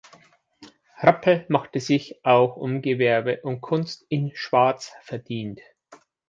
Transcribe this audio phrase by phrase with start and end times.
[1.03, 5.61] Rappel machte sich auch um Gewerbe und Kunst in Schwaz verdient.